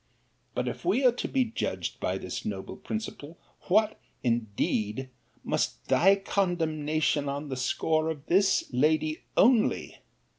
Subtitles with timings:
[0.55, 5.09] —But if we are to be judged by this noble principle, what, indeed,
[5.43, 9.99] must be thy condemnation on the score of this lady only?